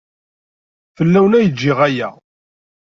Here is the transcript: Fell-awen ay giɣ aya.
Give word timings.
Fell-awen 0.97 1.37
ay 1.39 1.47
giɣ 1.59 1.79
aya. 1.87 2.09